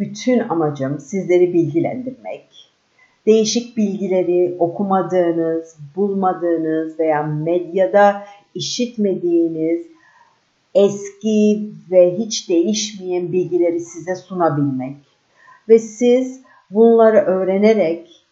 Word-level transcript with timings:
bütün 0.00 0.38
amacım 0.38 1.00
sizleri 1.00 1.52
bilgilendirmek. 1.52 2.70
Değişik 3.26 3.76
bilgileri 3.76 4.56
okumadığınız, 4.58 5.76
bulmadığınız 5.96 6.98
veya 6.98 7.22
medyada 7.22 8.22
işitmediğiniz 8.54 9.86
eski 10.74 11.70
ve 11.90 12.18
hiç 12.18 12.48
değişmeyen 12.48 13.32
bilgileri 13.32 13.80
size 13.80 14.16
sunabilmek. 14.16 14.96
Ve 15.68 15.78
siz 15.78 16.40
bunları 16.70 17.18
öğrenerek 17.18 18.24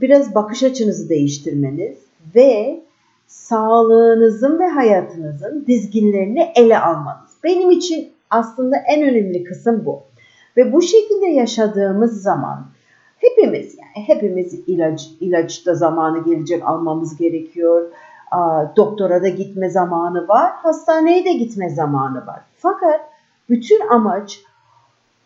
biraz 0.00 0.34
bakış 0.34 0.62
açınızı 0.62 1.08
değiştirmeniz 1.08 1.96
ve 2.34 2.80
sağlığınızın 3.26 4.58
ve 4.58 4.66
hayatınızın 4.66 5.64
dizginlerini 5.66 6.52
ele 6.56 6.78
almanız. 6.78 7.30
Benim 7.44 7.70
için 7.70 8.08
aslında 8.30 8.76
en 8.76 9.02
önemli 9.02 9.44
kısım 9.44 9.82
bu. 9.84 10.02
Ve 10.56 10.72
bu 10.72 10.82
şekilde 10.82 11.26
yaşadığımız 11.26 12.22
zaman 12.22 12.66
hepimiz 13.18 13.78
yani 13.78 14.06
hepimiz 14.06 14.54
ilaç 14.66 15.08
ilaçta 15.20 15.74
zamanı 15.74 16.24
gelecek 16.24 16.68
almamız 16.68 17.16
gerekiyor. 17.16 17.90
Doktora 18.76 19.22
da 19.22 19.28
gitme 19.28 19.70
zamanı 19.70 20.28
var, 20.28 20.52
hastaneye 20.52 21.24
de 21.24 21.32
gitme 21.32 21.70
zamanı 21.70 22.26
var. 22.26 22.40
Fakat 22.58 23.00
bütün 23.48 23.88
amaç 23.88 24.40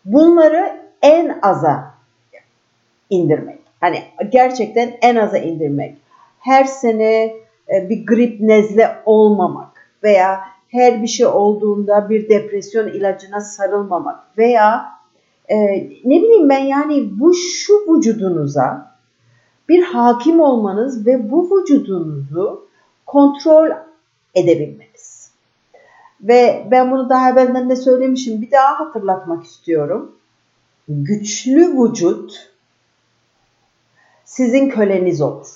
bunları 0.05 0.81
en 1.01 1.39
aza 1.41 1.93
indirmek. 3.09 3.59
Hani 3.81 4.03
gerçekten 4.29 4.91
en 5.01 5.15
aza 5.15 5.37
indirmek. 5.37 5.95
Her 6.39 6.63
sene 6.63 7.35
e, 7.73 7.89
bir 7.89 8.05
grip 8.05 8.41
nezle 8.41 8.95
olmamak 9.05 9.89
veya 10.03 10.41
her 10.67 11.01
bir 11.01 11.07
şey 11.07 11.25
olduğunda 11.25 12.09
bir 12.09 12.29
depresyon 12.29 12.87
ilacına 12.87 13.41
sarılmamak 13.41 14.19
veya 14.37 14.94
e, 15.47 15.57
ne 16.05 16.21
bileyim 16.21 16.49
ben 16.49 16.65
yani 16.65 17.19
bu 17.19 17.33
şu 17.33 17.73
vücudunuza 17.73 18.95
bir 19.69 19.83
hakim 19.83 20.39
olmanız 20.39 21.05
ve 21.05 21.31
bu 21.31 21.49
vücudunuzu 21.51 22.67
kontrol 23.05 23.69
edebilmeniz. 24.35 25.31
Ve 26.21 26.67
ben 26.71 26.91
bunu 26.91 27.09
daha 27.09 27.29
evvelden 27.29 27.69
de 27.69 27.75
söylemişim. 27.75 28.41
Bir 28.41 28.51
daha 28.51 28.79
hatırlatmak 28.79 29.43
istiyorum. 29.43 30.15
Güçlü 30.87 31.83
vücut 31.83 32.51
sizin 34.25 34.69
köleniz 34.69 35.21
olur. 35.21 35.47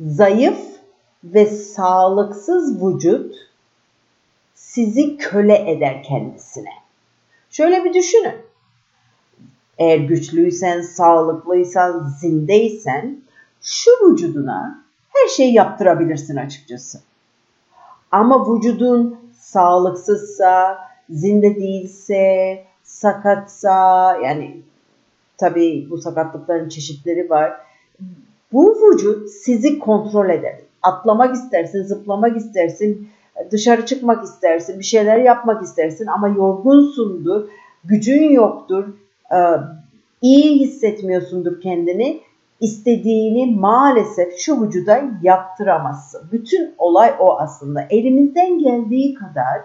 Zayıf 0.00 0.58
ve 1.24 1.46
sağlıksız 1.46 2.84
vücut 2.84 3.34
sizi 4.54 5.16
köle 5.16 5.70
eder 5.70 6.02
kendisine. 6.02 6.85
Şöyle 7.56 7.84
bir 7.84 7.94
düşünün. 7.94 8.34
Eğer 9.78 9.98
güçlüysen, 9.98 10.82
sağlıklıysan, 10.82 12.12
zindeysen 12.20 13.18
şu 13.62 13.90
vücuduna 13.90 14.84
her 15.08 15.28
şeyi 15.28 15.54
yaptırabilirsin 15.54 16.36
açıkçası. 16.36 17.00
Ama 18.12 18.54
vücudun 18.54 19.18
sağlıksızsa, 19.38 20.78
zinde 21.10 21.56
değilse, 21.56 22.64
sakatsa 22.82 24.16
yani 24.22 24.60
tabii 25.38 25.86
bu 25.90 25.98
sakatlıkların 25.98 26.68
çeşitleri 26.68 27.30
var. 27.30 27.52
Bu 28.52 28.74
vücut 28.74 29.30
sizi 29.30 29.78
kontrol 29.78 30.30
eder. 30.30 30.60
Atlamak 30.82 31.34
istersin, 31.34 31.82
zıplamak 31.82 32.36
istersin, 32.36 33.08
dışarı 33.50 33.86
çıkmak 33.86 34.24
istersin, 34.24 34.78
bir 34.78 34.84
şeyler 34.84 35.18
yapmak 35.18 35.62
istersin 35.62 36.06
ama 36.06 36.28
yorgunsundur, 36.28 37.48
gücün 37.84 38.30
yoktur, 38.30 38.84
e, 39.32 39.38
iyi 40.22 40.60
hissetmiyorsundur 40.60 41.60
kendini. 41.60 42.20
İstediğini 42.60 43.56
maalesef 43.56 44.38
şu 44.38 44.62
vücuda 44.62 45.04
yaptıramazsın. 45.22 46.28
Bütün 46.32 46.74
olay 46.78 47.14
o 47.18 47.38
aslında. 47.38 47.86
Elimizden 47.90 48.58
geldiği 48.58 49.14
kadar 49.14 49.62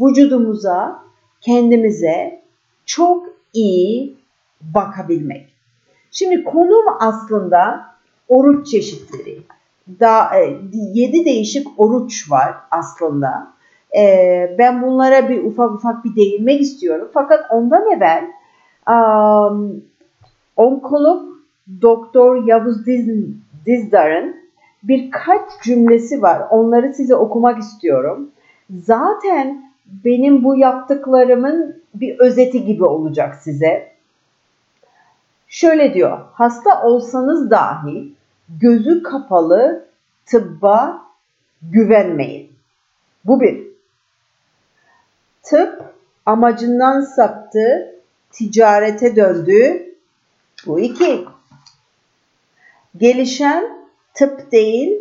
vücudumuza, 0.00 1.02
kendimize 1.40 2.42
çok 2.86 3.26
iyi 3.52 4.16
bakabilmek. 4.60 5.48
Şimdi 6.10 6.44
konum 6.44 6.84
aslında 7.00 7.86
oruç 8.28 8.66
çeşitleri. 8.70 9.42
E, 10.36 10.58
7 10.72 11.24
değişik 11.24 11.66
oruç 11.80 12.30
var 12.30 12.54
aslında. 12.70 13.52
E, 13.96 14.56
ben 14.58 14.82
bunlara 14.82 15.28
bir 15.28 15.44
ufak 15.44 15.70
ufak 15.70 16.04
bir 16.04 16.16
değinmek 16.16 16.60
istiyorum. 16.60 17.08
Fakat 17.14 17.46
ondan 17.50 17.90
evvel 17.90 18.24
um, 18.88 19.82
onkolog 20.56 21.22
Doktor 21.82 22.46
Yavuz 22.46 22.86
Diz, 22.86 23.08
Dizdar'ın 23.66 24.36
birkaç 24.82 25.62
cümlesi 25.62 26.22
var. 26.22 26.42
Onları 26.50 26.94
size 26.94 27.14
okumak 27.14 27.58
istiyorum. 27.58 28.30
Zaten 28.70 29.70
benim 30.04 30.44
bu 30.44 30.56
yaptıklarımın 30.56 31.82
bir 31.94 32.18
özeti 32.18 32.64
gibi 32.64 32.84
olacak 32.84 33.34
size. 33.34 33.90
Şöyle 35.48 35.94
diyor, 35.94 36.18
hasta 36.32 36.82
olsanız 36.82 37.50
dahi 37.50 38.12
gözü 38.58 39.02
kapalı 39.02 39.86
tıbba 40.26 41.02
güvenmeyin. 41.62 42.52
Bu 43.24 43.40
bir. 43.40 43.70
Tıp 45.42 45.94
amacından 46.26 47.00
saptı, 47.00 47.94
ticarete 48.30 49.16
döndü. 49.16 49.86
Bu 50.66 50.80
iki. 50.80 51.24
Gelişen 52.96 53.86
tıp 54.14 54.52
değil, 54.52 55.00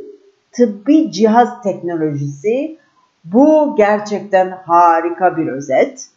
tıbbi 0.52 1.12
cihaz 1.12 1.64
teknolojisi. 1.64 2.78
Bu 3.24 3.76
gerçekten 3.78 4.52
harika 4.52 5.38
bir 5.38 5.48
özet. 5.48 6.10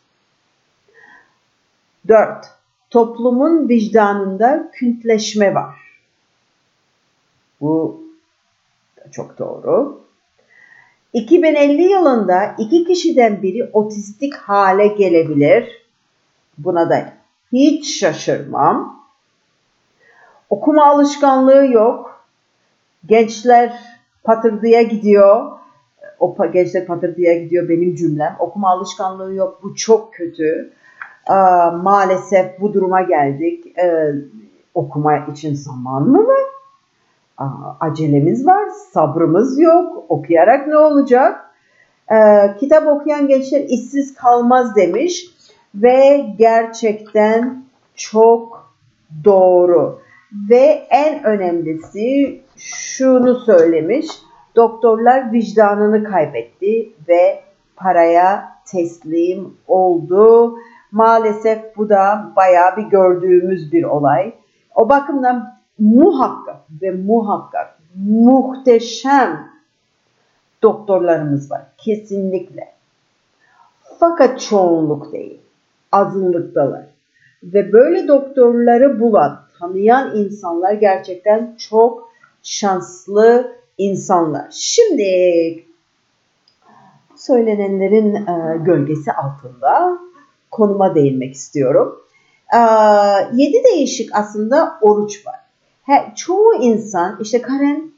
4. 2.09 2.47
Toplumun 2.91 3.69
vicdanında 3.69 4.71
küntleşme 4.73 5.55
var. 5.55 5.82
Bu 7.63 8.03
çok 9.11 9.39
doğru. 9.39 10.01
2050 11.13 11.83
yılında 11.83 12.55
iki 12.59 12.85
kişiden 12.85 13.43
biri 13.43 13.71
otistik 13.73 14.35
hale 14.35 14.87
gelebilir. 14.87 15.83
Buna 16.59 16.91
da 16.91 17.13
hiç 17.53 18.01
şaşırmam. 18.01 19.03
Okuma 20.51 20.87
alışkanlığı 20.87 21.67
yok. 21.67 22.25
Gençler 23.07 23.81
patırdıya 24.25 24.83
gidiyor. 24.83 25.51
O 26.21 26.51
gençler 26.53 26.87
patırdıya 26.87 27.43
gidiyor 27.43 27.69
benim 27.69 27.95
cümlem. 27.95 28.37
Okuma 28.39 28.71
alışkanlığı 28.71 29.35
yok. 29.35 29.61
Bu 29.63 29.75
çok 29.75 30.15
kötü. 30.15 30.73
Aa, 31.27 31.71
maalesef 31.71 32.61
bu 32.61 32.75
duruma 32.75 33.03
geldik. 33.03 33.79
Ee, 33.79 34.15
okuma 34.75 35.27
için 35.33 35.55
zaman 35.55 36.03
mı 36.03 36.27
var? 36.27 36.62
Acelemiz 37.81 38.47
var. 38.47 38.69
Sabrımız 38.93 39.61
yok. 39.61 40.05
Okuyarak 40.09 40.67
ne 40.67 40.77
olacak? 40.77 41.51
Ee, 42.13 42.17
kitap 42.61 42.87
okuyan 42.87 43.29
gençler 43.29 43.61
işsiz 43.61 44.15
kalmaz 44.15 44.77
demiş. 44.77 45.27
Ve 45.75 46.27
gerçekten 46.39 47.65
çok 47.95 48.73
doğru. 49.25 50.01
Ve 50.51 50.87
en 50.91 51.25
önemlisi 51.25 52.41
şunu 52.57 53.35
söylemiş. 53.35 54.07
Doktorlar 54.57 55.33
vicdanını 55.33 56.05
kaybetti 56.05 56.93
ve 57.09 57.41
paraya 57.77 58.53
teslim 58.67 59.57
oldu. 59.69 60.55
Maalesef 60.93 61.77
bu 61.77 61.89
da 61.89 62.33
bayağı 62.37 62.77
bir 62.77 62.83
gördüğümüz 62.83 63.73
bir 63.73 63.85
olay. 63.85 64.35
O 64.75 64.89
bakımdan 64.89 65.62
muhakkak 65.79 66.61
ve 66.83 66.91
muhakkak 66.91 67.79
muhteşem 67.95 69.53
doktorlarımız 70.63 71.51
var. 71.51 71.63
Kesinlikle. 71.79 72.73
Fakat 73.99 74.41
çoğunluk 74.41 75.13
değil. 75.13 75.41
Azınlıktalar. 75.93 76.85
ve 77.43 77.73
böyle 77.73 78.09
doktorları 78.09 79.01
bulan, 79.01 79.41
tanıyan 79.59 80.17
insanlar 80.17 80.73
gerçekten 80.73 81.57
çok 81.59 82.13
şanslı 82.43 83.57
insanlar. 83.79 84.47
Şimdi 84.51 85.05
söylenenlerin 87.17 88.15
e, 88.15 88.59
gölgesi 88.65 89.13
altında 89.13 89.99
konuma 90.51 90.95
değinmek 90.95 91.35
istiyorum. 91.35 92.01
E, 92.55 92.59
yedi 93.33 93.65
değişik 93.65 94.11
aslında 94.15 94.79
oruç 94.81 95.27
var. 95.27 95.42
He, 95.83 96.13
çoğu 96.17 96.55
insan 96.55 97.19
işte 97.21 97.43
Karen 97.43 97.93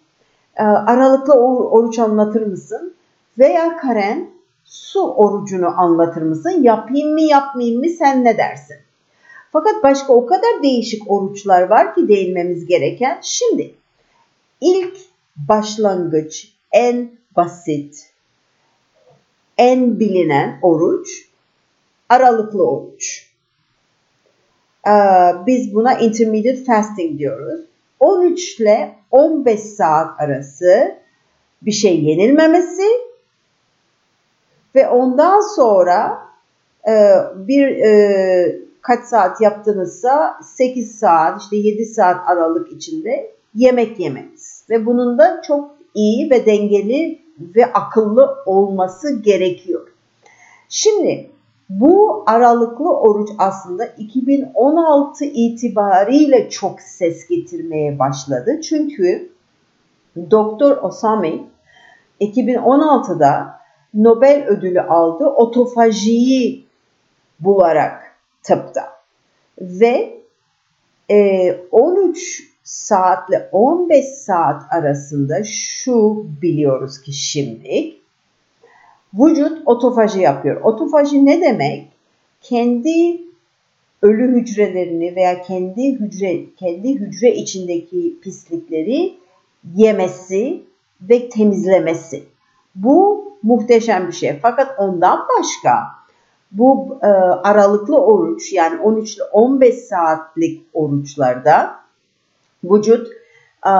e, 0.56 0.62
aralıklı 0.62 1.34
oruç 1.70 1.98
anlatır 1.98 2.46
mısın? 2.46 2.94
Veya 3.38 3.76
Karen 3.76 4.30
su 4.64 5.00
orucunu 5.00 5.80
anlatır 5.80 6.22
mısın? 6.22 6.62
Yapayım 6.62 7.12
mı 7.12 7.20
yapmayayım 7.20 7.80
mı 7.80 7.88
sen 7.88 8.24
ne 8.24 8.38
dersin? 8.38 8.76
Fakat 9.52 9.82
başka 9.82 10.12
o 10.12 10.26
kadar 10.26 10.62
değişik 10.62 11.10
oruçlar 11.10 11.62
var 11.62 11.94
ki 11.94 12.08
değinmemiz 12.08 12.66
gereken. 12.66 13.18
Şimdi 13.22 13.74
ilk 14.60 14.96
başlangıç 15.36 16.52
en 16.72 17.10
basit, 17.36 18.10
en 19.58 20.00
bilinen 20.00 20.58
oruç 20.62 21.28
aralıklı 22.08 22.70
oruç. 22.70 23.30
Ee, 24.86 24.90
biz 25.46 25.74
buna 25.74 25.98
intermediate 25.98 26.64
fasting 26.64 27.18
diyoruz. 27.18 27.60
13 28.04 28.60
ile 28.60 28.94
15 29.10 29.60
saat 29.60 30.20
arası 30.20 30.98
bir 31.62 31.72
şey 31.72 32.04
yenilmemesi 32.04 32.88
ve 34.74 34.88
ondan 34.88 35.40
sonra 35.56 36.18
e, 36.88 36.92
bir 37.36 37.66
e, 37.66 38.60
kaç 38.80 39.04
saat 39.04 39.40
yaptığınızsa 39.40 40.40
8 40.42 40.98
saat 40.98 41.42
işte 41.42 41.56
7 41.56 41.84
saat 41.86 42.28
aralık 42.28 42.72
içinde 42.72 43.30
yemek 43.54 44.00
yemeniz 44.00 44.64
ve 44.70 44.86
bunun 44.86 45.18
da 45.18 45.42
çok 45.46 45.74
iyi 45.94 46.30
ve 46.30 46.46
dengeli 46.46 47.18
ve 47.56 47.72
akıllı 47.72 48.36
olması 48.46 49.22
gerekiyor. 49.22 49.88
Şimdi 50.68 51.30
bu 51.68 52.24
aralıklı 52.26 52.96
oruç 52.96 53.28
aslında 53.38 53.86
2016 53.86 55.24
itibariyle 55.24 56.50
çok 56.50 56.80
ses 56.80 57.28
getirmeye 57.28 57.98
başladı. 57.98 58.60
Çünkü 58.60 59.32
Doktor 60.30 60.76
Osami 60.82 61.46
2016'da 62.20 63.60
Nobel 63.94 64.46
ödülü 64.46 64.80
aldı 64.80 65.24
otofajiyi 65.24 66.66
bularak 67.40 68.16
tıpta. 68.42 68.92
Ve 69.60 70.20
e, 71.10 71.52
13 71.70 72.42
saatle 72.64 73.48
15 73.52 74.04
saat 74.04 74.62
arasında 74.70 75.44
şu 75.44 76.26
biliyoruz 76.42 77.02
ki 77.02 77.12
şimdi 77.12 77.96
vücut 79.18 79.62
otofaji 79.66 80.20
yapıyor. 80.20 80.60
Otofaji 80.60 81.26
ne 81.26 81.40
demek? 81.40 81.88
Kendi 82.40 83.20
ölü 84.02 84.32
hücrelerini 84.32 85.16
veya 85.16 85.42
kendi 85.42 85.92
hücre 85.92 86.44
kendi 86.56 86.94
hücre 86.94 87.34
içindeki 87.34 88.16
pislikleri 88.22 89.14
yemesi 89.74 90.62
ve 91.00 91.28
temizlemesi. 91.28 92.24
Bu 92.74 93.24
muhteşem 93.42 94.08
bir 94.08 94.12
şey. 94.12 94.38
Fakat 94.42 94.78
ondan 94.78 95.26
başka 95.38 95.70
bu 96.52 96.98
e, 97.02 97.06
aralıklı 97.06 97.96
oruç 97.96 98.52
yani 98.52 98.80
13 98.80 99.16
ile 99.16 99.24
15 99.24 99.74
saatlik 99.74 100.62
oruçlarda 100.72 101.74
vücut 102.64 103.08
e, 103.66 103.74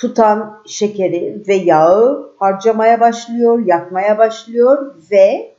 tutan 0.00 0.60
şekeri 0.66 1.42
ve 1.48 1.54
yağı 1.54 2.30
harcamaya 2.38 3.00
başlıyor, 3.00 3.66
yakmaya 3.66 4.18
başlıyor 4.18 4.94
ve 5.10 5.54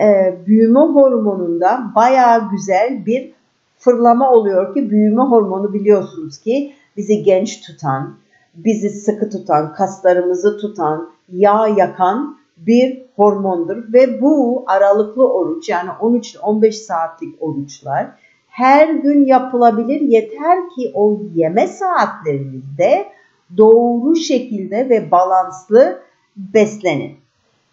e, 0.00 0.34
büyüme 0.46 0.80
hormonunda 0.80 1.82
bayağı 1.96 2.50
güzel 2.50 3.06
bir 3.06 3.32
fırlama 3.78 4.30
oluyor 4.32 4.74
ki 4.74 4.90
büyüme 4.90 5.22
hormonu 5.22 5.72
biliyorsunuz 5.72 6.38
ki 6.38 6.72
bizi 6.96 7.22
genç 7.22 7.66
tutan, 7.66 8.16
bizi 8.54 8.90
sıkı 8.90 9.30
tutan, 9.30 9.74
kaslarımızı 9.74 10.58
tutan, 10.58 11.10
yağ 11.32 11.68
yakan 11.68 12.38
bir 12.56 13.02
hormondur 13.16 13.92
ve 13.92 14.20
bu 14.20 14.64
aralıklı 14.66 15.32
oruç 15.32 15.68
yani 15.68 15.90
13-15 16.00 16.72
saatlik 16.72 17.42
oruçlar 17.42 18.06
her 18.48 18.88
gün 18.88 19.26
yapılabilir. 19.26 20.00
Yeter 20.00 20.58
ki 20.68 20.92
o 20.94 21.20
yeme 21.34 21.66
saatlerinizde 21.66 23.06
doğru 23.56 24.16
şekilde 24.16 24.88
ve 24.88 25.10
balanslı 25.10 26.02
beslenin. 26.36 27.16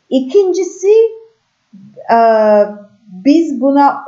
İkincisi 0.10 0.94
e, 2.14 2.20
biz 3.26 3.62
buna 3.62 4.06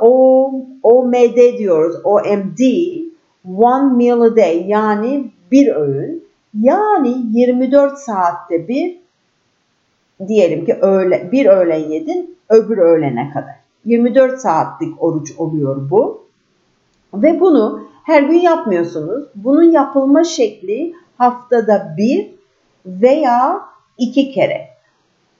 OMD 0.82 1.58
diyoruz. 1.58 1.96
OMD 2.04 2.60
one 3.56 3.96
meal 3.96 4.20
a 4.20 4.36
day 4.36 4.64
yani 4.66 5.30
bir 5.52 5.74
öğün 5.74 6.24
yani 6.60 7.16
24 7.32 7.98
saatte 7.98 8.68
bir 8.68 9.00
diyelim 10.28 10.64
ki 10.64 10.74
öğle, 10.74 11.28
bir 11.32 11.46
öğlen 11.46 11.88
yedin 11.88 12.36
öbür 12.48 12.78
öğlene 12.78 13.30
kadar. 13.34 13.54
24 13.84 14.40
saatlik 14.40 15.02
oruç 15.02 15.32
oluyor 15.38 15.90
bu. 15.90 16.24
Ve 17.14 17.40
bunu 17.40 17.82
her 18.04 18.22
gün 18.22 18.38
yapmıyorsunuz. 18.38 19.24
Bunun 19.34 19.72
yapılma 19.72 20.24
şekli 20.24 20.92
haftada 21.20 21.94
bir 21.98 22.30
veya 22.86 23.60
iki 23.98 24.30
kere. 24.30 24.68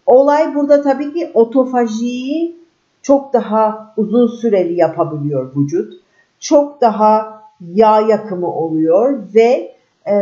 Olay 0.07 0.55
burada 0.55 0.83
tabii 0.83 1.15
ki 1.15 1.31
otofajiyi 1.35 2.57
çok 3.03 3.33
daha 3.33 3.95
uzun 3.97 4.27
süreli 4.27 4.77
yapabiliyor 4.81 5.57
vücut. 5.57 5.95
Çok 6.41 6.81
daha 6.81 7.43
yağ 7.75 8.01
yakımı 8.01 8.55
oluyor 8.55 9.19
ve 9.35 9.75
e, 10.07 10.17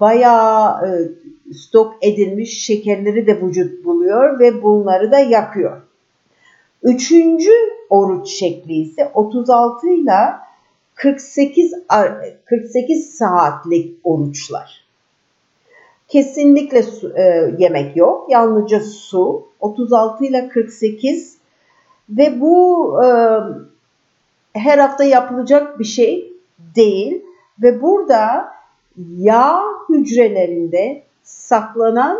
bayağı 0.00 0.86
e, 0.86 0.90
stok 1.54 1.94
edilmiş 2.02 2.64
şekerleri 2.64 3.26
de 3.26 3.42
vücut 3.42 3.84
buluyor 3.84 4.40
ve 4.40 4.62
bunları 4.62 5.12
da 5.12 5.18
yakıyor. 5.18 5.80
Üçüncü 6.82 7.52
oruç 7.90 8.28
şekli 8.28 8.72
ise 8.72 9.10
36 9.14 9.88
ile 9.88 10.49
48 11.02 11.74
48 12.44 13.10
saatlik 13.14 13.96
oruçlar. 14.04 14.84
Kesinlikle 16.08 16.82
su, 16.82 17.12
e, 17.16 17.54
yemek 17.58 17.96
yok. 17.96 18.30
Yalnızca 18.30 18.80
su. 18.80 19.46
36 19.60 20.24
ile 20.24 20.48
48 20.48 21.36
ve 22.10 22.40
bu 22.40 22.94
e, 23.04 23.08
her 24.52 24.78
hafta 24.78 25.04
yapılacak 25.04 25.78
bir 25.78 25.84
şey 25.84 26.32
değil 26.76 27.22
ve 27.62 27.82
burada 27.82 28.52
yağ 29.16 29.62
hücrelerinde 29.88 31.02
saklanan 31.22 32.18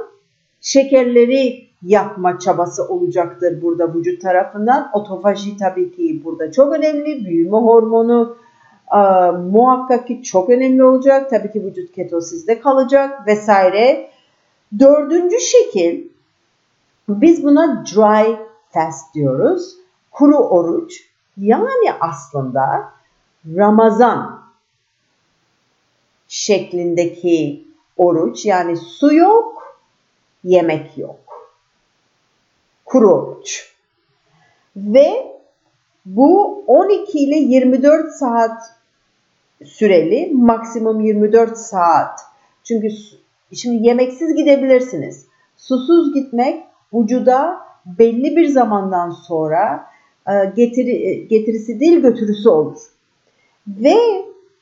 şekerleri 0.61 1.67
yakma 1.83 2.39
çabası 2.39 2.89
olacaktır 2.89 3.63
burada 3.63 3.95
vücut 3.95 4.23
tarafından. 4.23 4.91
Otofaji 4.95 5.57
tabii 5.57 5.93
ki 5.93 6.21
burada 6.25 6.53
çok 6.53 6.73
önemli. 6.73 7.25
Büyüme 7.25 7.57
hormonu 7.57 8.37
muhakkak 9.51 10.07
ki 10.07 10.23
çok 10.23 10.51
önemli 10.51 10.85
olacak. 10.85 11.31
Tabii 11.31 11.53
ki 11.53 11.65
vücut 11.65 11.93
ketosizde 11.93 12.61
kalacak 12.61 13.27
vesaire. 13.27 14.11
Dördüncü 14.79 15.41
şekil 15.41 16.09
biz 17.09 17.45
buna 17.45 17.85
dry 17.87 18.37
fast 18.69 19.15
diyoruz. 19.15 19.77
Kuru 20.11 20.37
oruç. 20.37 21.11
Yani 21.37 21.93
aslında 22.01 22.93
Ramazan 23.57 24.43
şeklindeki 26.29 27.65
oruç 27.97 28.47
yani 28.47 28.77
su 28.77 29.15
yok, 29.15 29.77
yemek 30.45 30.99
yok. 30.99 31.51
Kuru 32.85 33.11
oruç. 33.15 33.75
Ve 34.77 35.37
bu 36.07 36.65
12 36.67 37.19
ile 37.19 37.37
24 37.37 38.13
saat 38.13 38.80
süreli, 39.65 40.31
maksimum 40.35 41.01
24 41.01 41.59
saat. 41.59 42.21
Çünkü 42.65 42.89
şimdi 43.55 43.87
yemeksiz 43.87 44.35
gidebilirsiniz. 44.35 45.27
Susuz 45.57 46.15
gitmek 46.15 46.65
vücuda 46.95 47.59
belli 47.87 48.37
bir 48.37 48.47
zamandan 48.47 49.11
sonra 49.11 49.87
e, 50.29 50.33
getiri, 50.57 51.29
getirisi 51.29 51.81
değil 51.81 52.01
götürüsü 52.01 52.49
olur. 52.49 52.79
Ve 53.69 53.97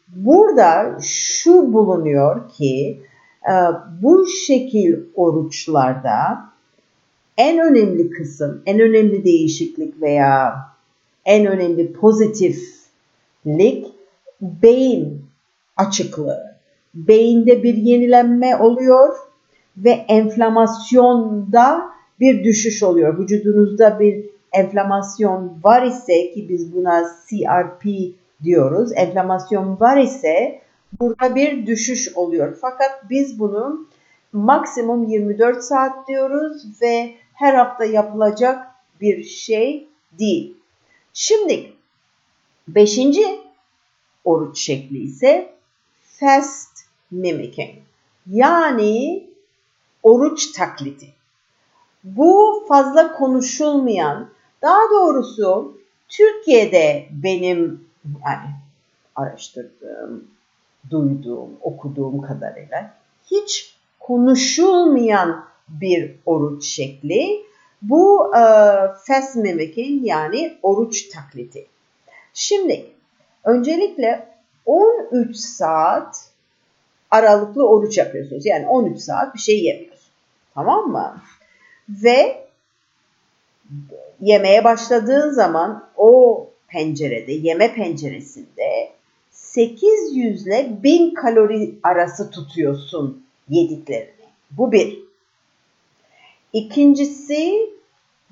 burada 0.09 0.99
şu 1.03 1.73
bulunuyor 1.73 2.49
ki 2.49 3.01
e, 3.45 3.55
bu 4.03 4.27
şekil 4.27 4.97
oruçlarda 5.15 6.49
en 7.37 7.59
önemli 7.59 8.11
kısım, 8.11 8.63
en 8.67 8.81
önemli 8.81 9.25
değişiklik 9.25 10.03
veya 10.03 10.55
en 11.25 11.47
önemli 11.47 11.93
pozitiflik 11.93 13.87
beyin 14.41 15.27
açıklığı. 15.77 16.59
Beyinde 16.95 17.63
bir 17.63 17.75
yenilenme 17.75 18.57
oluyor 18.57 19.17
ve 19.77 19.91
enflamasyonda 19.91 21.91
bir 22.21 22.45
düşüş 22.45 22.83
oluyor. 22.83 23.19
Vücudunuzda 23.19 24.01
bir 24.01 24.25
enflamasyon 24.53 25.61
var 25.65 25.83
ise 25.83 26.31
ki 26.31 26.49
biz 26.49 26.75
buna 26.75 27.05
CRP 27.29 27.85
diyoruz. 28.43 28.93
Enflamasyon 28.95 29.81
var 29.81 29.97
ise 29.97 30.61
burada 31.01 31.35
bir 31.35 31.67
düşüş 31.67 32.17
oluyor. 32.17 32.59
Fakat 32.61 33.11
biz 33.11 33.39
bunu 33.39 33.87
maksimum 34.33 35.05
24 35.05 35.65
saat 35.65 36.09
diyoruz 36.09 36.67
ve 36.83 37.15
her 37.35 37.55
hafta 37.55 37.85
yapılacak 37.85 38.67
bir 39.01 39.25
şey 39.25 39.89
değil. 40.19 40.57
Şimdi 41.13 41.73
beşinci 42.69 43.48
oruç 44.29 44.59
şekli 44.59 44.99
ise 44.99 45.53
fast 46.03 46.79
mimicking. 47.11 47.75
Yani 48.27 49.27
oruç 50.03 50.53
taklidi. 50.53 51.09
Bu 52.05 52.65
fazla 52.69 53.13
konuşulmayan, 53.13 54.31
daha 54.63 54.91
doğrusu 54.91 55.79
Türkiye'de 56.09 57.09
benim 57.11 57.89
yani 58.25 58.51
araştırdığım, 59.17 60.25
duyduğum, 60.91 61.51
okuduğum 61.61 62.23
kadarıyla 62.23 62.95
hiç 63.31 63.77
konuşulmayan 64.01 65.45
bir 65.69 66.15
oruç 66.27 66.65
şekli. 66.65 67.49
Bu 67.83 68.37
e, 68.37 68.41
fast 69.07 69.37
mimicking 69.37 70.07
yani 70.07 70.59
oruç 70.63 71.09
taklidi. 71.09 71.67
Şimdi 72.35 72.98
öncelikle 73.45 74.29
13 74.67 75.37
saat 75.37 76.31
aralıklı 77.11 77.69
oruç 77.69 77.99
yapıyorsunuz. 77.99 78.47
Yani 78.47 78.67
13 78.67 79.01
saat 79.01 79.35
bir 79.35 79.41
şey 79.41 79.65
yemiyorsunuz. 79.65 80.11
Tamam 80.55 80.91
mı? 80.91 81.21
Ve 81.89 82.45
yemeye 84.21 84.65
başladığın 84.65 85.31
zaman 85.31 85.89
o 85.97 86.47
pencerede, 86.69 87.33
yeme 87.33 87.75
penceresinde 87.75 88.91
800 89.31 90.47
ile 90.47 90.83
1000 90.83 91.15
kalori 91.15 91.75
arası 91.83 92.31
tutuyorsun 92.31 93.27
yediklerini. 93.49 94.29
Bu 94.51 94.73
bir. 94.73 94.99
İkincisi 96.53 97.71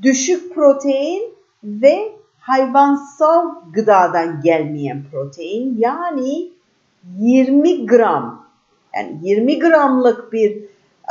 düşük 0.03 0.55
protein 0.55 1.35
ve 1.65 2.13
hayvansal 2.47 3.55
gıdadan 3.73 4.41
gelmeyen 4.41 5.05
protein 5.11 5.77
yani 5.79 6.53
20 7.19 7.87
gram 7.87 8.47
yani 8.95 9.19
20 9.23 9.59
gramlık 9.59 10.33
bir 10.33 10.57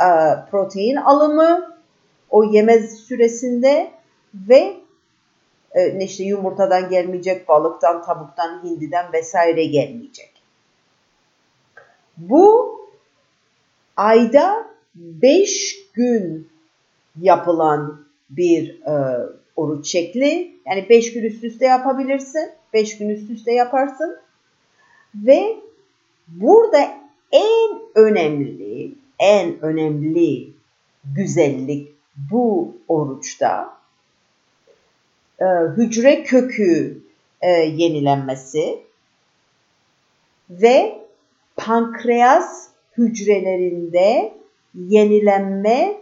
e, 0.02 0.08
protein 0.50 0.96
alımı 0.96 1.76
o 2.30 2.44
yeme 2.44 2.78
süresinde 2.78 3.90
ve 4.34 4.76
e, 5.72 6.04
işte 6.04 6.24
yumurtadan 6.24 6.88
gelmeyecek, 6.88 7.48
balıktan, 7.48 8.02
tavuktan, 8.02 8.64
hindiden 8.64 9.12
vesaire 9.12 9.64
gelmeyecek. 9.64 10.32
Bu 12.16 12.76
ayda 13.96 14.66
5 14.94 15.76
gün 15.92 16.48
yapılan 17.20 18.06
bir 18.30 18.82
e, 18.82 19.26
oruç 19.56 19.88
şekli. 19.88 20.52
Yani 20.66 20.86
5 20.88 21.12
gün 21.12 21.24
üst 21.24 21.44
üste 21.44 21.66
yapabilirsin. 21.66 22.50
5 22.72 22.98
gün 22.98 23.08
üst 23.08 23.30
üste 23.30 23.52
yaparsın. 23.52 24.16
Ve 25.14 25.56
burada 26.28 26.78
en 27.32 27.80
önemli, 27.94 28.92
en 29.18 29.60
önemli 29.62 30.48
güzellik 31.04 31.88
bu 32.30 32.76
oruçta 32.88 33.76
e, 35.40 35.44
hücre 35.76 36.22
kökü 36.22 37.02
e, 37.40 37.48
yenilenmesi 37.50 38.78
ve 40.50 40.98
pankreas 41.56 42.68
hücrelerinde 42.98 44.32
yenilenme 44.74 45.96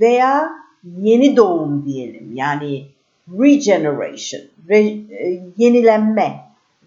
veya 0.00 0.50
yeni 0.98 1.36
doğum 1.36 1.86
diyelim. 1.86 2.36
Yani 2.36 2.86
regeneration, 3.28 4.42
re, 4.68 4.78
e, 4.78 5.42
yenilenme 5.56 6.40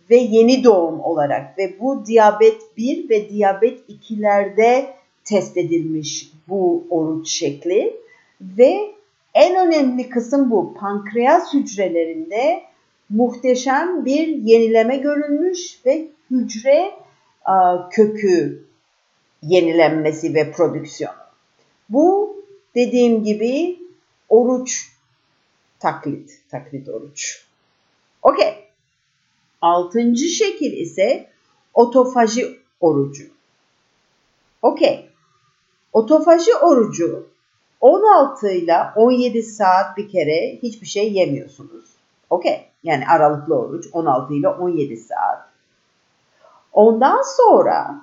ve 0.09 0.15
yeni 0.15 0.63
doğum 0.63 0.99
olarak 0.99 1.57
ve 1.57 1.79
bu 1.79 2.05
diyabet 2.05 2.77
1 2.77 3.09
ve 3.09 3.29
diyabet 3.29 3.79
2'lerde 3.89 4.85
test 5.23 5.57
edilmiş 5.57 6.31
bu 6.47 6.87
oruç 6.89 7.29
şekli 7.29 7.97
ve 8.41 8.77
en 9.33 9.67
önemli 9.67 10.09
kısım 10.09 10.51
bu. 10.51 10.73
Pankreas 10.73 11.53
hücrelerinde 11.53 12.61
muhteşem 13.09 14.05
bir 14.05 14.27
yenileme 14.27 14.97
görülmüş 14.97 15.79
ve 15.85 16.07
hücre 16.31 16.91
kökü 17.91 18.63
yenilenmesi 19.41 20.33
ve 20.33 20.51
prodüksiyonu. 20.51 21.15
Bu 21.89 22.35
dediğim 22.75 23.23
gibi 23.23 23.79
oruç 24.29 24.96
taklit, 25.79 26.41
taklit 26.49 26.89
oruç. 26.89 27.45
Okey. 28.21 28.67
Altıncı 29.61 30.25
şekil 30.25 30.73
ise 30.73 31.29
otofaji 31.73 32.59
orucu. 32.79 33.23
Okey. 34.61 35.09
Otofaji 35.93 36.55
orucu 36.55 37.27
16 37.81 38.49
ile 38.49 38.77
17 38.95 39.43
saat 39.43 39.97
bir 39.97 40.09
kere 40.09 40.59
hiçbir 40.63 40.87
şey 40.87 41.13
yemiyorsunuz. 41.13 41.85
Okey. 42.29 42.67
Yani 42.83 43.07
aralıklı 43.07 43.55
oruç 43.55 43.87
16 43.93 44.33
ile 44.33 44.47
17 44.47 44.97
saat. 44.97 45.47
Ondan 46.73 47.21
sonra 47.37 48.01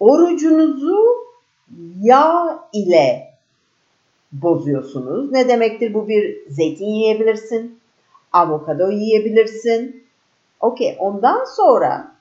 orucunuzu 0.00 1.04
yağ 2.00 2.64
ile 2.72 3.27
bozuyorsunuz. 4.32 5.32
Ne 5.32 5.48
demektir 5.48 5.94
bu 5.94 6.08
bir 6.08 6.48
zeytin 6.48 6.86
yiyebilirsin, 6.86 7.80
avokado 8.32 8.90
yiyebilirsin. 8.90 10.04
Okey 10.60 10.96
ondan 10.98 11.44
sonra 11.44 12.14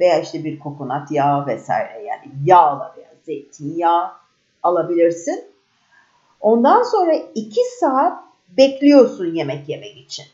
veya 0.00 0.20
işte 0.20 0.44
bir 0.44 0.58
kokonat 0.58 1.10
yağı 1.10 1.46
vesaire 1.46 2.04
yani 2.04 2.32
yağla 2.44 2.94
veya 2.96 3.08
zeytinyağı 3.26 4.10
alabilirsin. 4.62 5.44
Ondan 6.40 6.82
sonra 6.82 7.12
2 7.34 7.60
saat 7.80 8.24
bekliyorsun 8.56 9.34
yemek 9.34 9.68
yemek 9.68 9.96
için. 9.96 10.24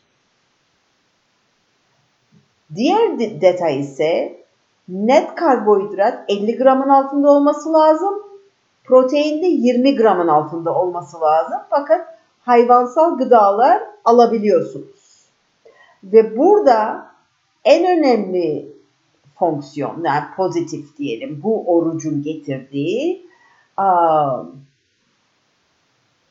Diğer 2.75 3.19
detay 3.19 3.79
ise 3.79 4.41
net 4.87 5.35
karbonhidrat 5.35 6.23
50 6.29 6.57
gramın 6.57 6.89
altında 6.89 7.31
olması 7.31 7.73
lazım. 7.73 8.23
Protein 8.87 9.43
de 9.43 9.47
20 9.47 9.95
gramın 9.95 10.27
altında 10.27 10.75
olması 10.75 11.21
lazım. 11.21 11.57
Fakat 11.69 12.19
hayvansal 12.41 13.17
gıdalar 13.17 13.83
alabiliyorsunuz. 14.05 15.25
Ve 16.03 16.37
burada 16.37 17.07
en 17.63 17.97
önemli 17.97 18.75
fonksiyon, 19.35 20.03
yani 20.03 20.23
pozitif 20.37 20.97
diyelim, 20.97 21.39
bu 21.43 21.75
orucun 21.75 22.23
getirdiği 22.23 23.27
um, 23.79 24.61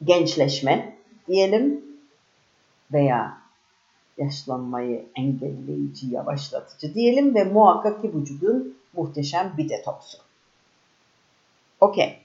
gençleşme 0.04 0.96
diyelim 1.28 1.84
veya 2.92 3.38
yaşlanmayı 4.18 5.06
engelleyici, 5.14 6.06
yavaşlatıcı 6.06 6.94
diyelim 6.94 7.34
ve 7.34 7.44
muhakkak 7.44 8.02
ki 8.02 8.14
vücudun 8.14 8.76
muhteşem 8.92 9.52
bir 9.58 9.68
detoksu. 9.68 10.18
Okey. 11.80 12.23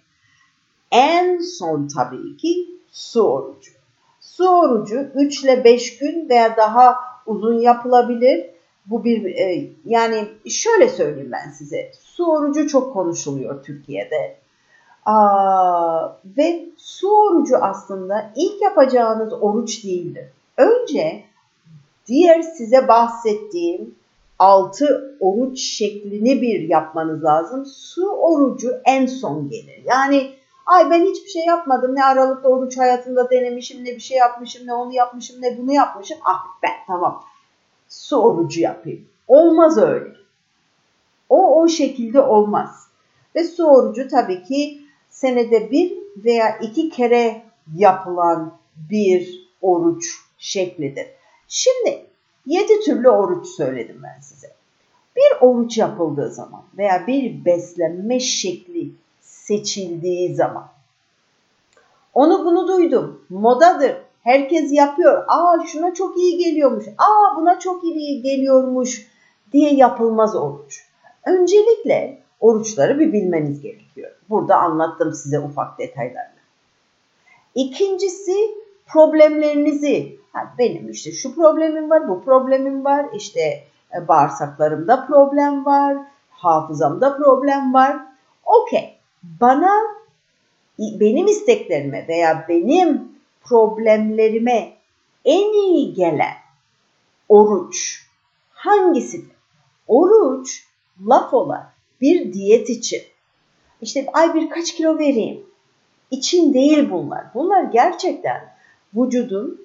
En 0.92 1.40
son 1.40 1.88
tabii 1.88 2.38
ki 2.38 2.68
su 2.92 3.22
orucu. 3.22 3.72
Su 4.20 4.50
orucu 4.50 5.08
3 5.16 5.44
ile 5.44 5.64
5 5.64 5.98
gün 5.98 6.30
veya 6.30 6.58
daha 6.58 6.96
uzun 7.26 7.60
yapılabilir. 7.60 8.46
Bu 8.86 9.04
bir 9.04 9.26
e, 9.26 9.70
yani 9.86 10.28
şöyle 10.50 10.90
söyleyeyim 10.90 11.32
ben 11.32 11.52
size. 11.52 11.92
Su 12.00 12.26
orucu 12.26 12.68
çok 12.68 12.94
konuşuluyor 12.94 13.64
Türkiye'de. 13.64 14.36
Aa, 15.06 16.08
ve 16.38 16.66
su 16.78 17.08
orucu 17.10 17.58
aslında 17.58 18.32
ilk 18.36 18.62
yapacağınız 18.62 19.34
oruç 19.34 19.84
değildir. 19.84 20.26
Önce 20.58 21.24
diğer 22.08 22.42
size 22.42 22.88
bahsettiğim 22.88 23.96
altı 24.40 25.18
oruç 25.20 25.60
şeklini 25.60 26.42
bir 26.42 26.70
yapmanız 26.70 27.24
lazım. 27.24 27.66
Su 27.66 28.10
orucu 28.10 28.72
en 28.86 29.06
son 29.06 29.50
gelir. 29.50 29.82
Yani 29.86 30.32
ay 30.70 30.90
ben 30.90 31.06
hiçbir 31.06 31.30
şey 31.30 31.46
yapmadım. 31.46 31.96
Ne 31.96 32.04
aralıklı 32.04 32.50
oruç 32.50 32.78
hayatımda 32.78 33.30
denemişim, 33.30 33.86
ne 33.86 33.96
bir 33.96 34.00
şey 34.00 34.18
yapmışım, 34.18 34.68
ne 34.68 34.74
onu 34.74 34.94
yapmışım, 34.94 35.42
ne 35.42 35.58
bunu 35.58 35.74
yapmışım. 35.74 36.18
Ah 36.26 36.46
ben 36.64 36.74
tamam. 36.88 37.24
su 37.90 38.18
orucu 38.18 38.62
yapayım. 38.62 39.08
Olmaz 39.28 39.78
öyle. 39.78 40.10
O 41.30 41.62
o 41.62 41.68
şekilde 41.68 42.22
olmaz. 42.22 42.88
Ve 43.36 43.44
su 43.44 43.66
orucu 43.66 44.08
tabii 44.08 44.44
ki 44.44 44.82
senede 45.10 45.72
bir 45.72 45.98
veya 46.18 46.58
iki 46.58 46.90
kere 46.90 47.42
yapılan 47.76 48.58
bir 48.90 49.50
oruç 49.62 50.06
şeklidir. 50.38 51.08
Şimdi 51.48 52.06
yedi 52.46 52.80
türlü 52.80 53.10
oruç 53.10 53.48
söyledim 53.48 54.02
ben 54.04 54.22
size. 54.22 54.48
Bir 55.16 55.48
oruç 55.48 55.78
yapıldığı 55.78 56.32
zaman 56.32 56.64
veya 56.78 57.08
bir 57.08 57.46
beslenme 57.46 58.20
şekli 58.20 58.92
seçildiği 59.50 60.36
zaman 60.36 60.68
onu 62.14 62.46
bunu 62.46 62.68
duydum. 62.68 63.26
Modadır. 63.30 63.96
Herkes 64.24 64.74
yapıyor. 64.74 65.26
Aa 65.28 65.66
şuna 65.66 65.94
çok 65.94 66.18
iyi 66.18 66.38
geliyormuş. 66.38 66.86
Aa 66.88 67.36
buna 67.36 67.60
çok 67.60 67.84
iyi 67.84 68.22
geliyormuş 68.22 69.08
diye 69.54 69.74
yapılmaz 69.74 70.36
oruç. 70.36 70.84
Öncelikle 71.26 72.22
oruçları 72.40 73.00
bir 73.00 73.14
bilmeniz 73.14 73.62
gerekiyor. 73.62 74.12
Burada 74.30 74.56
anlattım 74.56 75.14
size 75.14 75.40
ufak 75.40 75.80
detaylarla. 75.80 76.40
İkincisi 77.56 78.36
problemlerinizi. 78.88 80.20
Ha, 80.34 80.54
benim 80.58 80.90
işte 80.90 81.12
şu 81.12 81.36
problemim 81.36 81.90
var, 81.90 82.08
bu 82.08 82.24
problemim 82.24 82.86
var. 82.86 83.06
İşte 83.14 83.64
e, 83.96 84.08
bağırsaklarımda 84.08 85.06
problem 85.06 85.66
var, 85.66 85.98
hafızamda 86.30 87.18
problem 87.18 87.74
var. 87.74 87.98
Okey. 88.46 88.99
Bana 89.24 89.72
benim 90.80 91.28
isteklerime 91.28 92.06
veya 92.08 92.46
benim 92.50 93.12
problemlerime 93.42 94.74
en 95.26 95.54
iyi 95.54 95.94
gelen 95.94 96.36
oruç 97.30 98.06
hangisidir? 98.50 99.36
Oruç 99.88 100.68
laf 101.08 101.34
olan 101.34 101.70
bir 102.02 102.34
diyet 102.34 102.70
için 102.70 103.02
işte 103.82 104.06
ay 104.14 104.34
birkaç 104.34 104.76
kilo 104.76 104.98
vereyim 104.98 105.46
için 106.12 106.54
değil 106.54 106.90
bunlar. 106.92 107.26
Bunlar 107.34 107.64
gerçekten 107.64 108.54
vücudun 108.96 109.62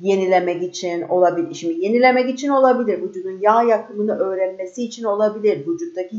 yenilemek 0.00 0.62
için 0.62 1.02
olabilir. 1.02 1.54
Şimdi 1.54 1.84
yenilemek 1.84 2.30
için 2.30 2.48
olabilir. 2.48 3.02
Vücudun 3.02 3.38
yağ 3.40 3.62
yakımını 3.62 4.18
öğrenmesi 4.18 4.82
için 4.82 5.04
olabilir. 5.04 5.66
Vücuttaki 5.66 6.16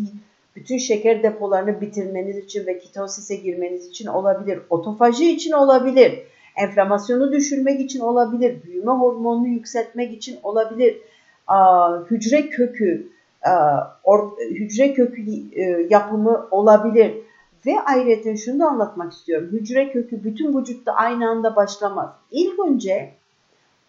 bütün 0.56 0.78
şeker 0.78 1.24
depolarını 1.24 1.82
bitirmeniz 1.82 2.38
için 2.38 2.68
ve 2.68 2.80
ketosise 2.80 3.36
girmeniz 3.36 3.88
için 3.88 4.08
olabilir. 4.08 4.60
Otofaji 4.70 5.32
için 5.32 5.52
olabilir. 5.52 6.20
Enflamasyonu 6.58 7.32
düşürmek 7.32 7.80
için 7.80 8.00
olabilir. 8.00 8.64
Büyüme 8.64 8.92
hormonunu 8.92 9.48
yükseltmek 9.48 10.14
için 10.14 10.40
olabilir. 10.44 10.98
Hücre 12.12 12.50
kökü, 12.50 13.08
hücre 14.40 14.94
kökü 14.94 15.22
e, 15.52 15.88
yapımı 15.90 16.48
olabilir. 16.52 17.14
Ve 17.66 17.72
ayrıca 17.86 18.38
şunu 18.38 18.60
da 18.60 18.66
anlatmak 18.66 19.14
istiyorum. 19.14 19.50
Hücre 19.52 19.92
kökü 19.92 20.24
bütün 20.24 20.58
vücutta 20.58 20.92
aynı 20.92 21.30
anda 21.30 21.56
başlamaz. 21.56 22.10
İlk 22.32 22.60
önce 22.60 23.14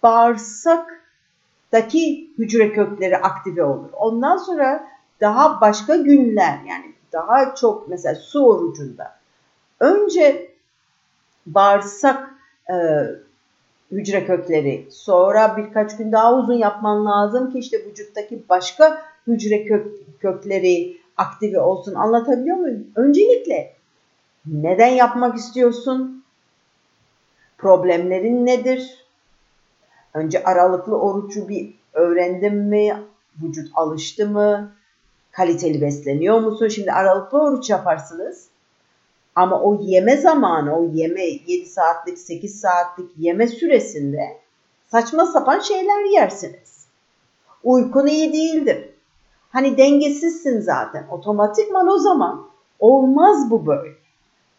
bağırsaktaki 0.02 2.30
hücre 2.38 2.72
kökleri 2.72 3.16
aktive 3.16 3.64
olur. 3.64 3.88
Ondan 3.92 4.36
sonra 4.36 4.91
daha 5.22 5.60
başka 5.60 5.96
günler 5.96 6.58
yani 6.68 6.94
daha 7.12 7.54
çok 7.54 7.88
mesela 7.88 8.14
su 8.14 8.46
orucunda 8.46 9.12
önce 9.80 10.50
bağırsak 11.46 12.30
e, 12.70 12.74
hücre 13.92 14.26
kökleri 14.26 14.88
sonra 14.90 15.56
birkaç 15.56 15.96
gün 15.96 16.12
daha 16.12 16.34
uzun 16.34 16.54
yapman 16.54 17.06
lazım 17.06 17.52
ki 17.52 17.58
işte 17.58 17.84
vücuttaki 17.86 18.42
başka 18.48 19.02
hücre 19.26 19.64
kök, 19.64 19.86
kökleri 20.20 20.96
aktive 21.16 21.60
olsun. 21.60 21.94
Anlatabiliyor 21.94 22.56
muyum? 22.56 22.86
Öncelikle 22.96 23.72
neden 24.46 24.88
yapmak 24.88 25.36
istiyorsun? 25.36 26.24
Problemlerin 27.58 28.46
nedir? 28.46 29.06
Önce 30.14 30.44
aralıklı 30.44 30.98
orucu 30.98 31.48
bir 31.48 31.74
öğrendin 31.92 32.54
mi? 32.54 33.02
Vücut 33.42 33.70
alıştı 33.74 34.26
mı? 34.26 34.72
Kaliteli 35.32 35.80
besleniyor 35.80 36.40
musun? 36.40 36.68
Şimdi 36.68 36.92
aralıklı 36.92 37.42
oruç 37.42 37.70
yaparsınız. 37.70 38.48
Ama 39.34 39.60
o 39.60 39.78
yeme 39.82 40.16
zamanı, 40.16 40.78
o 40.78 40.84
yeme 40.92 41.24
7 41.24 41.66
saatlik, 41.66 42.18
8 42.18 42.60
saatlik 42.60 43.10
yeme 43.18 43.46
süresinde 43.46 44.36
saçma 44.90 45.26
sapan 45.26 45.60
şeyler 45.60 46.04
yersiniz. 46.12 46.86
Uykun 47.64 48.06
iyi 48.06 48.32
değildir. 48.32 48.88
Hani 49.50 49.76
dengesizsin 49.76 50.60
zaten. 50.60 51.06
Otomatikman 51.10 51.88
o 51.88 51.98
zaman 51.98 52.46
olmaz 52.78 53.50
bu 53.50 53.66
böyle. 53.66 53.94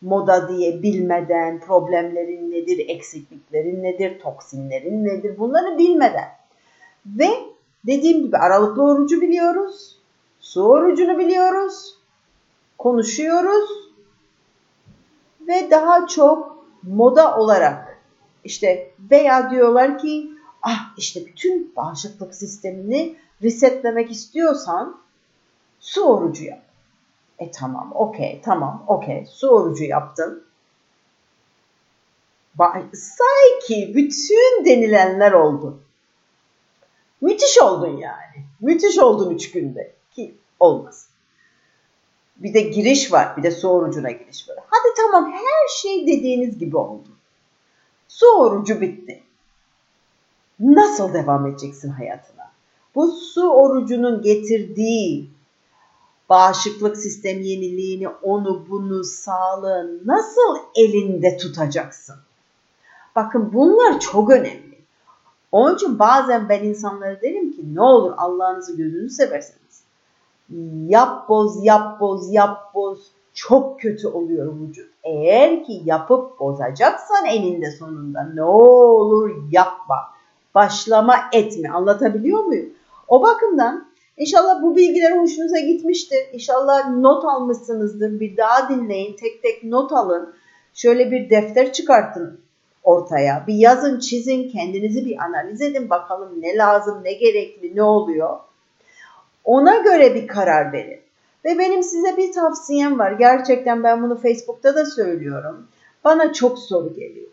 Moda 0.01 0.49
diye 0.49 0.83
bilmeden, 0.83 1.59
problemlerin 1.59 2.51
nedir, 2.51 2.85
eksikliklerin 2.87 3.83
nedir, 3.83 4.19
toksinlerin 4.19 5.05
nedir 5.05 5.37
bunları 5.39 5.77
bilmeden. 5.77 6.29
Ve 7.05 7.29
dediğim 7.85 8.21
gibi 8.21 8.37
aralıklı 8.37 8.83
orucu 8.83 9.21
biliyoruz, 9.21 9.99
su 10.43 10.63
orucunu 10.63 11.17
biliyoruz, 11.17 11.95
konuşuyoruz 12.77 13.69
ve 15.47 15.71
daha 15.71 16.07
çok 16.07 16.65
moda 16.83 17.37
olarak 17.37 17.99
işte 18.43 18.91
veya 19.11 19.51
diyorlar 19.51 19.97
ki 19.97 20.31
ah 20.61 20.93
işte 20.97 21.25
bütün 21.25 21.75
bağışıklık 21.75 22.35
sistemini 22.35 23.15
resetlemek 23.43 24.11
istiyorsan 24.11 25.01
su 25.79 26.03
orucu 26.03 26.43
yap. 26.43 26.61
E 27.39 27.51
tamam, 27.51 27.91
okey, 27.95 28.41
tamam, 28.45 28.83
okey. 28.87 29.25
Su 29.25 29.47
orucu 29.49 29.83
yaptın. 29.83 30.43
Sanki 32.93 33.95
bütün 33.95 34.65
denilenler 34.65 35.31
oldu. 35.31 35.79
Müthiş 37.21 37.61
oldun 37.61 37.97
yani. 37.97 38.45
Müthiş 38.61 38.99
oldun 38.99 39.35
üç 39.35 39.51
günde. 39.51 39.93
Ki 40.15 40.35
olmaz. 40.59 41.07
Bir 42.35 42.53
de 42.53 42.61
giriş 42.61 43.11
var. 43.11 43.37
Bir 43.37 43.43
de 43.43 43.51
su 43.51 43.69
orucuna 43.69 44.11
giriş 44.11 44.49
var. 44.49 44.57
Hadi 44.67 44.93
tamam 44.97 45.31
her 45.31 45.67
şey 45.81 46.07
dediğiniz 46.07 46.57
gibi 46.57 46.77
oldu. 46.77 47.09
Su 48.07 48.25
orucu 48.25 48.81
bitti. 48.81 49.23
Nasıl 50.59 51.13
devam 51.13 51.47
edeceksin 51.47 51.89
hayatına? 51.89 52.51
Bu 52.95 53.07
su 53.11 53.49
orucunun 53.49 54.21
getirdiği 54.21 55.29
bağışıklık 56.29 56.97
sistem 56.97 57.41
yeniliğini, 57.41 58.07
onu 58.07 58.65
bunu, 58.69 59.03
sağlığı 59.03 59.99
nasıl 60.05 60.57
elinde 60.75 61.37
tutacaksın? 61.37 62.15
Bakın 63.15 63.53
bunlar 63.53 63.99
çok 63.99 64.29
önemli. 64.29 64.77
Onun 65.51 65.75
için 65.75 65.99
bazen 65.99 66.49
ben 66.49 66.63
insanlara 66.63 67.21
derim 67.21 67.51
ki 67.51 67.75
ne 67.75 67.81
olur 67.81 68.13
Allah'ınızı 68.17 68.77
gözünü 68.77 69.09
seversiniz. 69.09 69.62
Yap 70.87 71.29
boz, 71.29 71.65
yap 71.65 71.99
boz, 71.99 72.33
yap 72.33 72.73
boz 72.73 73.11
çok 73.33 73.79
kötü 73.79 74.07
oluyor 74.07 74.53
vücut. 74.59 74.91
Eğer 75.03 75.63
ki 75.63 75.81
yapıp 75.85 76.39
bozacaksan 76.39 77.25
eninde 77.25 77.71
sonunda 77.71 78.31
ne 78.33 78.43
olur 78.43 79.31
yapma. 79.51 79.95
Başlama 80.55 81.15
etme. 81.33 81.69
Anlatabiliyor 81.69 82.43
muyum? 82.43 82.69
O 83.07 83.23
bakımdan 83.23 83.87
inşallah 84.17 84.61
bu 84.61 84.75
bilgiler 84.75 85.21
hoşunuza 85.21 85.59
gitmiştir. 85.59 86.19
İnşallah 86.33 86.89
not 86.89 87.25
almışsınızdır. 87.25 88.19
Bir 88.19 88.37
daha 88.37 88.69
dinleyin. 88.69 89.15
Tek 89.15 89.43
tek 89.43 89.63
not 89.63 89.91
alın. 89.91 90.33
Şöyle 90.73 91.11
bir 91.11 91.29
defter 91.29 91.73
çıkartın 91.73 92.39
ortaya. 92.83 93.43
Bir 93.47 93.53
yazın, 93.53 93.99
çizin, 93.99 94.49
kendinizi 94.49 95.05
bir 95.05 95.17
analiz 95.17 95.61
edin 95.61 95.89
bakalım 95.89 96.41
ne 96.41 96.57
lazım, 96.57 97.01
ne 97.03 97.13
gerekli, 97.13 97.75
ne 97.75 97.83
oluyor. 97.83 98.39
Ona 99.43 99.77
göre 99.77 100.15
bir 100.15 100.27
karar 100.27 100.73
verin. 100.73 100.99
Ve 101.45 101.59
benim 101.59 101.83
size 101.83 102.17
bir 102.17 102.33
tavsiyem 102.33 102.99
var. 102.99 103.11
Gerçekten 103.11 103.83
ben 103.83 104.03
bunu 104.03 104.17
Facebook'ta 104.17 104.75
da 104.75 104.85
söylüyorum. 104.85 105.67
Bana 106.03 106.33
çok 106.33 106.59
soru 106.59 106.93
geliyor. 106.93 107.27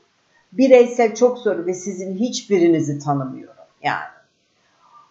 Bireysel 0.53 1.14
çok 1.14 1.38
soru 1.38 1.66
ve 1.66 1.75
sizin 1.75 2.16
hiçbirinizi 2.16 2.99
tanımıyorum. 2.99 3.55
Yani 3.83 4.20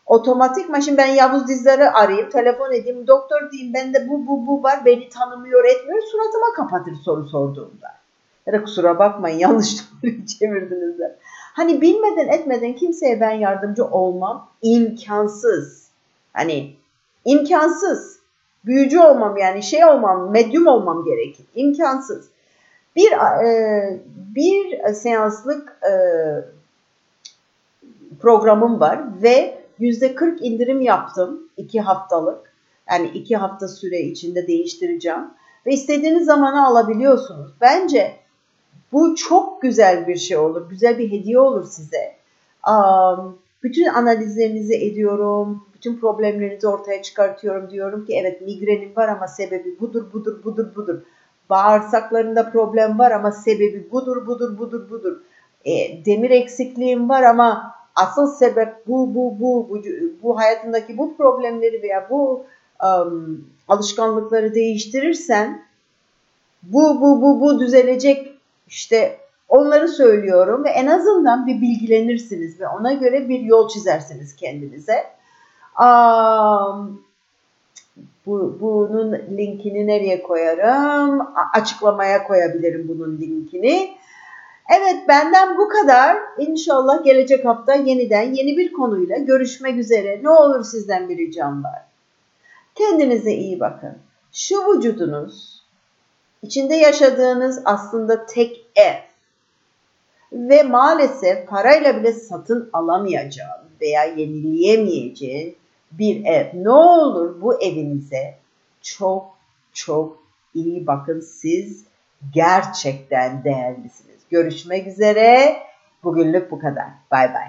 otomatik 0.06 0.84
şimdi 0.86 0.98
ben 0.98 1.08
Yavuz 1.08 1.48
Dizdar'ı 1.48 1.94
arayayım, 1.94 2.30
telefon 2.30 2.72
edeyim, 2.72 3.08
doktor 3.08 3.52
diyeyim 3.52 3.74
bende 3.74 4.10
bu 4.10 4.28
bu 4.28 4.48
bu 4.48 4.64
var, 4.64 4.86
beni 4.86 5.10
tanımıyor 5.10 5.66
etmiyor, 5.66 6.02
suratıma 6.02 6.54
kapatır 6.56 6.96
soru 6.96 7.28
sorduğumda. 7.28 7.88
Ya 8.46 8.54
da 8.54 8.64
kusura 8.64 9.00
bakmayın 9.00 9.38
yanlış 9.40 9.76
çevirdiniz 10.40 11.00
de. 11.00 11.16
Hani 11.54 11.82
bilmeden 11.82 12.28
etmeden 12.28 12.76
kimseye 12.76 13.22
ben 13.22 13.32
yardımcı 13.32 13.86
olmam 13.86 14.50
imkansız. 14.62 15.90
Hani 16.34 16.76
imkansız. 17.26 18.20
Büyücü 18.66 19.00
olmam 19.00 19.38
yani 19.38 19.64
şey 19.64 19.86
olmam, 19.86 20.32
medyum 20.32 20.68
olmam 20.68 21.06
gerekir. 21.06 21.46
İmkansız. 21.56 22.30
Bir 22.96 23.12
e, 23.12 24.00
bir 24.36 24.94
seanslık 24.94 25.80
e, 25.84 25.94
programım 28.22 28.80
var 28.80 29.02
ve 29.22 29.60
%40 29.80 30.40
indirim 30.40 30.82
yaptım 30.82 31.50
2 31.58 31.82
haftalık. 31.82 32.54
Yani 32.92 33.08
2 33.08 33.38
hafta 33.38 33.68
süre 33.68 34.00
içinde 34.00 34.48
değiştireceğim. 34.48 35.26
Ve 35.66 35.72
istediğiniz 35.72 36.26
zamanı 36.26 36.68
alabiliyorsunuz. 36.68 37.52
Bence 37.62 38.16
bu 38.92 39.16
çok 39.16 39.62
güzel 39.62 40.08
bir 40.08 40.16
şey 40.16 40.38
olur. 40.38 40.70
Güzel 40.70 40.98
bir 40.98 41.12
hediye 41.12 41.40
olur 41.40 41.66
size. 41.66 42.16
Bütün 43.64 43.86
analizlerinizi 43.86 44.76
ediyorum. 44.76 45.66
Bütün 45.80 46.00
problemlerinizi 46.00 46.68
ortaya 46.68 47.02
çıkartıyorum. 47.02 47.70
Diyorum 47.70 48.06
ki 48.06 48.14
evet 48.22 48.42
migrenim 48.42 48.96
var 48.96 49.08
ama 49.08 49.28
sebebi 49.28 49.80
budur, 49.80 50.14
budur, 50.14 50.44
budur, 50.44 50.76
budur. 50.76 51.02
Bağırsaklarında 51.50 52.52
problem 52.52 53.00
var 53.00 53.12
ama 53.12 53.32
sebebi 53.32 53.92
budur, 53.92 54.28
budur, 54.28 54.58
budur, 54.58 54.90
budur. 54.90 55.18
E, 55.66 56.06
demir 56.06 56.30
eksikliğim 56.30 57.10
var 57.10 57.24
ama 57.24 57.76
asıl 57.96 58.28
sebep 58.28 58.88
bu, 58.88 59.16
bu, 59.16 59.40
bu, 59.40 59.70
bu, 59.70 59.84
bu 60.24 60.40
hayatındaki 60.40 60.98
bu 60.98 61.18
problemleri 61.18 61.84
veya 61.84 62.08
bu 62.10 62.46
um, 62.84 63.46
alışkanlıkları 63.68 64.56
değiştirirsen 64.56 65.66
bu, 66.64 67.02
bu, 67.02 67.22
bu, 67.22 67.42
bu 67.42 67.60
düzelecek 67.60 68.40
işte 68.68 69.18
onları 69.50 69.88
söylüyorum 69.88 70.64
ve 70.64 70.70
en 70.70 70.88
azından 70.88 71.48
bir 71.48 71.62
bilgilenirsiniz 71.62 72.60
ve 72.60 72.68
ona 72.68 72.94
göre 72.94 73.30
bir 73.30 73.40
yol 73.40 73.70
çizersiniz 73.70 74.36
kendinize. 74.36 75.19
Um, 75.80 77.02
bu, 78.26 78.58
bunun 78.62 79.12
linkini 79.12 79.88
nereye 79.88 80.24
koyarım? 80.24 81.28
Açıklamaya 81.54 82.24
koyabilirim 82.24 82.88
bunun 82.88 83.18
linkini. 83.22 83.98
Evet 84.78 85.08
benden 85.08 85.58
bu 85.58 85.70
kadar. 85.70 86.18
İnşallah 86.38 87.04
gelecek 87.04 87.46
hafta 87.46 87.74
yeniden 87.74 88.34
yeni 88.34 88.58
bir 88.58 88.74
konuyla 88.74 89.18
görüşmek 89.18 89.78
üzere. 89.78 90.20
Ne 90.24 90.30
olur 90.30 90.64
sizden 90.64 91.10
bir 91.10 91.18
ricam 91.18 91.64
var. 91.64 91.82
Kendinize 92.76 93.32
iyi 93.32 93.60
bakın. 93.60 93.98
Şu 94.32 94.56
vücudunuz, 94.56 95.64
içinde 96.44 96.76
yaşadığınız 96.76 97.62
aslında 97.66 98.26
tek 98.26 98.66
ev 98.76 98.96
ve 100.32 100.64
maalesef 100.64 101.48
parayla 101.48 101.98
bile 101.98 102.14
satın 102.14 102.70
alamayacağın 102.74 103.70
veya 103.82 104.04
yenileyemeyeceğin 104.04 105.58
bir 105.92 106.26
ev. 106.26 106.48
Ne 106.54 106.70
olur 106.70 107.42
bu 107.42 107.62
evinize 107.62 108.36
çok 108.82 109.26
çok 109.74 110.24
iyi 110.54 110.88
bakın. 110.88 111.20
Siz 111.20 111.84
gerçekten 112.34 113.44
değerlisiniz. 113.44 114.20
Görüşmek 114.30 114.88
üzere. 114.88 115.58
Bugünlük 116.04 116.52
bu 116.52 116.60
kadar. 116.60 116.88
Bay 117.12 117.34
bay. 117.34 117.48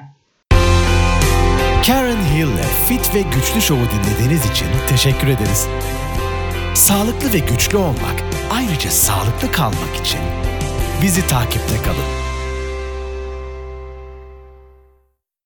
Karen 1.87 2.17
Hill'le 2.17 2.87
Fit 2.89 3.15
ve 3.15 3.23
Güçlü 3.23 3.61
Show'u 3.61 3.87
dinlediğiniz 3.91 4.51
için 4.51 4.67
teşekkür 4.89 5.29
ederiz. 5.29 5.69
Sağlıklı 6.75 7.33
ve 7.33 7.39
güçlü 7.39 7.79
olmak, 7.79 8.25
ayrıca 8.53 8.91
sağlıklı 8.91 9.53
kalmak 9.53 9.97
için 10.01 10.21
bizi 11.03 11.27
takipte 11.27 11.77
kalın. 11.85 12.30